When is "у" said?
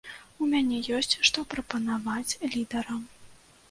0.43-0.47